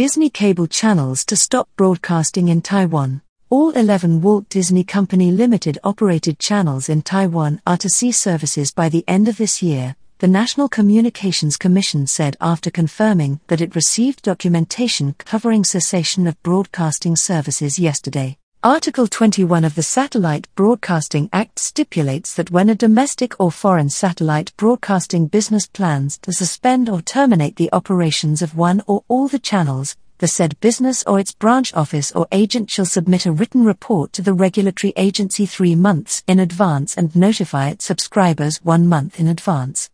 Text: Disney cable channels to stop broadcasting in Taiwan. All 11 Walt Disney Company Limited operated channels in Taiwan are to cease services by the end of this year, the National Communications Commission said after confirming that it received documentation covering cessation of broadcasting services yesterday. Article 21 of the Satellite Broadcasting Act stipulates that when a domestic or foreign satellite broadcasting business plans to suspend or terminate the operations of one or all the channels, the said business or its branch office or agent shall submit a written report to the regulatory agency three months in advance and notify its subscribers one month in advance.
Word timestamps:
Disney 0.00 0.30
cable 0.30 0.66
channels 0.66 1.26
to 1.26 1.36
stop 1.36 1.68
broadcasting 1.76 2.48
in 2.48 2.62
Taiwan. 2.62 3.20
All 3.50 3.68
11 3.72 4.22
Walt 4.22 4.48
Disney 4.48 4.82
Company 4.82 5.30
Limited 5.30 5.78
operated 5.84 6.38
channels 6.38 6.88
in 6.88 7.02
Taiwan 7.02 7.60
are 7.66 7.76
to 7.76 7.90
cease 7.90 8.18
services 8.18 8.72
by 8.72 8.88
the 8.88 9.04
end 9.06 9.28
of 9.28 9.36
this 9.36 9.62
year, 9.62 9.96
the 10.16 10.26
National 10.26 10.70
Communications 10.70 11.58
Commission 11.58 12.06
said 12.06 12.34
after 12.40 12.70
confirming 12.70 13.40
that 13.48 13.60
it 13.60 13.74
received 13.74 14.22
documentation 14.22 15.16
covering 15.18 15.64
cessation 15.64 16.26
of 16.26 16.42
broadcasting 16.42 17.14
services 17.14 17.78
yesterday. 17.78 18.38
Article 18.62 19.06
21 19.06 19.64
of 19.64 19.74
the 19.74 19.82
Satellite 19.82 20.46
Broadcasting 20.54 21.30
Act 21.32 21.58
stipulates 21.58 22.34
that 22.34 22.50
when 22.50 22.68
a 22.68 22.74
domestic 22.74 23.40
or 23.40 23.50
foreign 23.50 23.88
satellite 23.88 24.54
broadcasting 24.58 25.28
business 25.28 25.66
plans 25.66 26.18
to 26.18 26.30
suspend 26.30 26.86
or 26.90 27.00
terminate 27.00 27.56
the 27.56 27.70
operations 27.72 28.42
of 28.42 28.54
one 28.54 28.82
or 28.86 29.02
all 29.08 29.28
the 29.28 29.38
channels, 29.38 29.96
the 30.18 30.28
said 30.28 30.60
business 30.60 31.02
or 31.06 31.18
its 31.18 31.32
branch 31.32 31.72
office 31.72 32.12
or 32.12 32.28
agent 32.32 32.70
shall 32.70 32.84
submit 32.84 33.24
a 33.24 33.32
written 33.32 33.64
report 33.64 34.12
to 34.12 34.20
the 34.20 34.34
regulatory 34.34 34.92
agency 34.94 35.46
three 35.46 35.74
months 35.74 36.22
in 36.26 36.38
advance 36.38 36.98
and 36.98 37.16
notify 37.16 37.70
its 37.70 37.86
subscribers 37.86 38.58
one 38.58 38.86
month 38.86 39.18
in 39.18 39.26
advance. 39.26 39.88